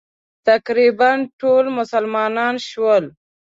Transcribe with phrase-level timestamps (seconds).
[0.47, 3.03] تقریباً ټول مسلمانان شول.